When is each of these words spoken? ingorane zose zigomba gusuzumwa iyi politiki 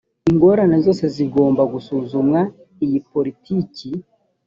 ingorane 0.29 0.77
zose 0.85 1.03
zigomba 1.15 1.63
gusuzumwa 1.73 2.41
iyi 2.85 2.99
politiki 3.11 3.87